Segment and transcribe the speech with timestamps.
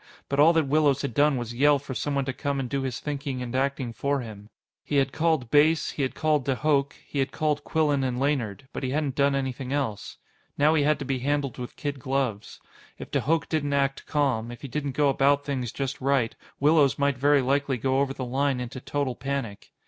[0.29, 2.99] But all that Willows had done was yell for someone to come and do his
[2.99, 4.49] thinking and acting for him.
[4.83, 8.67] He had called Base; he had called de Hooch; he had called Quillan and Laynard.
[8.73, 10.17] But he hadn't done anything else.
[10.57, 12.59] Now he had to be handled with kid gloves.
[12.97, 16.97] If de Hooch didn't act calm, if he didn't go about things just right, Willows
[16.97, 19.71] might very likely go over the line into total panic.